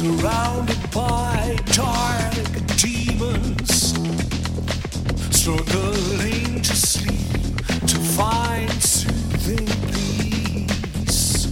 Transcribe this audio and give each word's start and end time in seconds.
surrounded 0.00 0.90
by 0.92 1.56
dark 1.72 2.32
demons, 2.76 3.92
struggling 5.30 6.62
to 6.62 6.74
sleep 6.74 7.56
to 7.86 7.96
find 8.16 8.70
soothing 8.82 9.66
peace, 9.92 11.46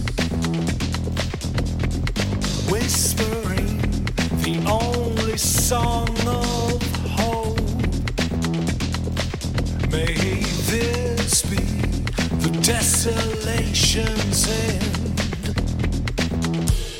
whispering 2.71 3.77
the 4.41 4.57
only 4.67 5.37
song 5.37 6.09
of 6.27 6.81
hope. 7.17 7.59
May 9.91 10.15
this 10.71 11.43
be 11.43 11.63
the 12.37 12.51
desolation's 12.63 14.47
end. 14.47 15.18
Take 16.51 16.98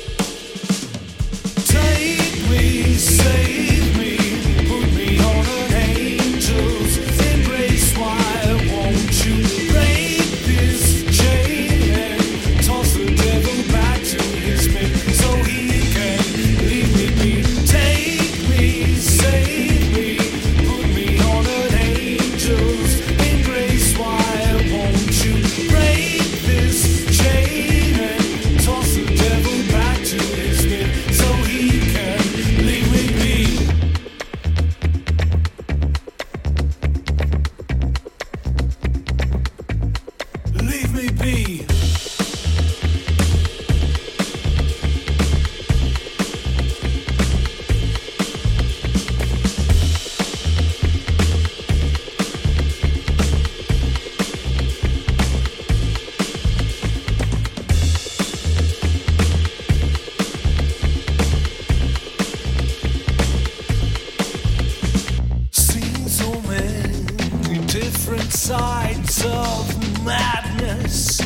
different 68.10 68.32
sides 68.32 69.24
of 69.24 70.04
madness. 70.04 71.20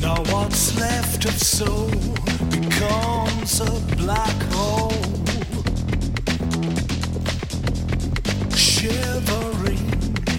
Now 0.00 0.22
what's 0.30 0.78
left 0.78 1.24
of 1.24 1.32
soul 1.32 1.90
becomes 2.50 3.60
a 3.60 3.96
black 3.96 4.40
hole. 4.52 4.92
Shivering 8.54 9.90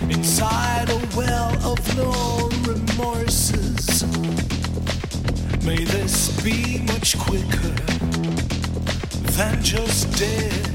inside 0.10 0.90
a 0.90 1.18
well 1.18 1.72
of 1.72 1.98
no 1.98 2.50
remorses. 2.66 4.06
May 5.66 5.84
this 5.84 6.42
be 6.42 6.80
much 6.84 7.18
quicker 7.20 7.76
than 9.36 9.62
just 9.62 10.18
death. 10.18 10.69